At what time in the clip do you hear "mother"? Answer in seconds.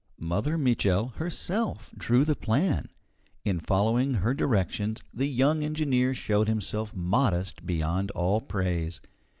0.17-0.57